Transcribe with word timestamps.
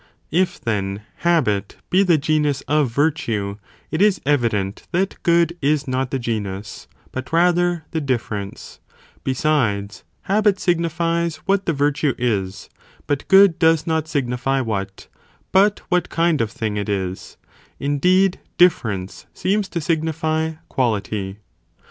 If, 0.31 0.59
"then, 0.59 1.03
habit 1.17 1.77
be 1.91 2.01
the 2.01 2.17
genus 2.17 2.61
of 2.61 2.89
virtue, 2.89 3.57
it 3.91 4.01
is 4.01 4.19
evident 4.25 4.87
that 4.91 5.21
good 5.21 5.55
is 5.61 5.87
not 5.87 6.09
the 6.09 6.17
genus, 6.17 6.87
but 7.11 7.31
rather 7.31 7.83
the 7.91 8.01
difference; 8.01 8.79
besides, 9.23 10.03
habit 10.23 10.59
signifies 10.59 11.35
what 11.45 11.67
the 11.67 11.71
virtue 11.73 12.15
is, 12.17 12.67
but 13.05 13.27
good 13.27 13.59
does 13.59 13.85
not 13.85 14.07
signify 14.07 14.59
what, 14.59 15.07
but 15.51 15.81
what 15.89 16.09
kind 16.09 16.41
of 16.41 16.49
thing 16.49 16.77
it 16.77 16.89
is; 16.89 17.37
indeed 17.79 18.39
difference, 18.57 19.27
seems 19.35 19.69
to 19.69 19.79
signify 19.79 20.53
quality. 20.67 21.37